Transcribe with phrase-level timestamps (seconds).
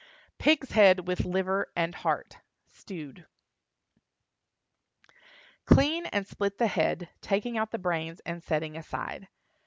[0.39, 2.39] PIG'S HEAD WITH LIVER AND HEART
[2.71, 3.27] (Stewed).
[5.65, 9.27] Clean and split the head, taking out the brains and setting aside.